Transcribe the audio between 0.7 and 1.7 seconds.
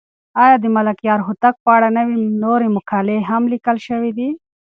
ملکیار هوتک په